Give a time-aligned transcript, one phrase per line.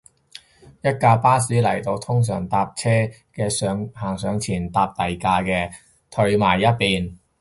[0.81, 2.89] 一架巴士嚟到，通常搭車
[3.35, 5.69] 嘅行上前，搭第架嘅
[6.09, 7.17] 就褪埋一邊